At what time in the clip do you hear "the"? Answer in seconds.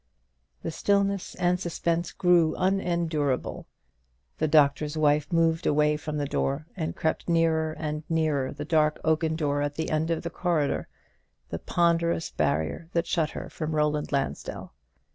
0.63-0.71, 1.59-1.61, 4.39-4.47, 6.17-6.25, 8.51-8.65, 9.75-9.91, 10.23-10.31, 11.49-11.59